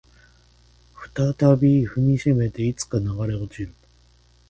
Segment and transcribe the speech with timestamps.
[1.13, 1.27] 再
[1.57, 3.75] び踏みしめていつか流れ落ちるなら